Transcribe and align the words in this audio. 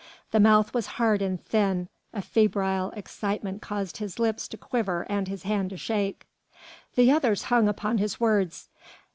The 0.31 0.39
mouth 0.39 0.73
was 0.73 0.87
hard 0.97 1.21
and 1.21 1.39
thin, 1.45 1.77
and 1.79 1.89
a 2.11 2.23
febrile 2.25 2.89
excitement 2.95 3.61
caused 3.61 3.97
his 3.97 4.17
lips 4.17 4.47
to 4.47 4.57
quiver 4.57 5.05
and 5.07 5.27
his 5.27 5.43
hand 5.43 5.69
to 5.69 5.77
shake. 5.77 6.25
The 6.95 7.11
others 7.11 7.43
hung 7.53 7.67
upon 7.67 7.99
his 7.99 8.19
words. 8.19 8.69